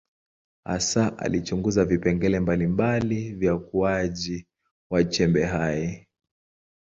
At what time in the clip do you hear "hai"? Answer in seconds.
5.45-6.07